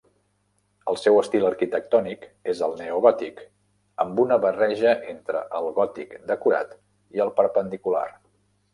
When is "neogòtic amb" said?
2.81-4.25